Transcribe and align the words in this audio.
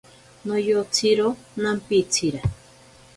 Noyotsiro 0.45 1.27
nampitsira. 1.61 2.41